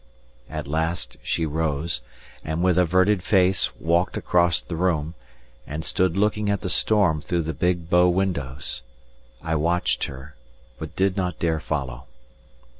[0.49, 2.01] At last she rose
[2.43, 5.13] and with averted face walked across the room,
[5.67, 8.81] and stood looking at the storm through the big bow windows.
[9.43, 10.35] I watched her,
[10.79, 12.05] but did not dare follow.